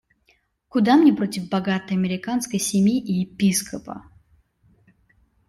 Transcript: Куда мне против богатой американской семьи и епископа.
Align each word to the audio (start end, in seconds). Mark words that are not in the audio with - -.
Куда 0.67 0.97
мне 0.97 1.13
против 1.13 1.47
богатой 1.47 1.95
американской 1.95 2.59
семьи 2.59 2.97
и 2.99 3.19
епископа. 3.21 4.03